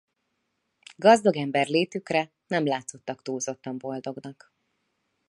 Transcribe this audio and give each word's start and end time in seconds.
Gazdag 0.95 1.35
ember 1.35 1.67
létükre 1.67 2.31
nem 2.47 2.65
látszottak 2.65 3.21
túlzottan 3.21 3.77
boldognak. 3.77 4.53